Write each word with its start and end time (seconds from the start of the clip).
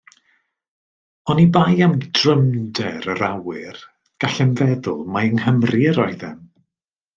Oni 1.33 1.43
bai 1.57 1.75
am 1.87 1.93
drymder 2.19 3.07
yr 3.15 3.23
awyr, 3.29 3.79
gallem 4.25 4.57
feddwl 4.63 5.07
mai 5.19 5.27
yng 5.31 5.39
Nghymru 5.45 5.87
yr 5.93 6.05
oeddem. 6.09 6.45